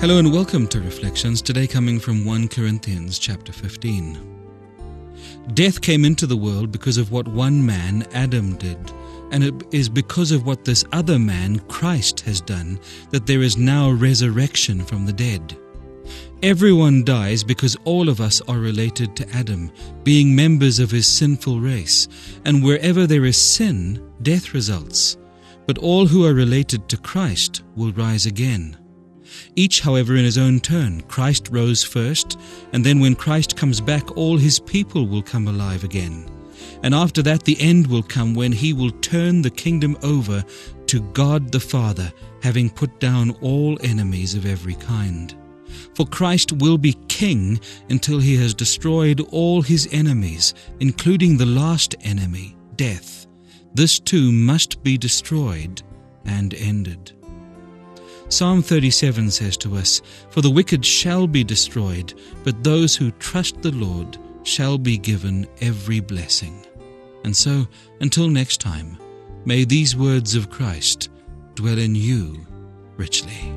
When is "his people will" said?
34.36-35.22